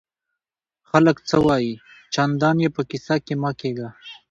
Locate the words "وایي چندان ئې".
1.45-2.69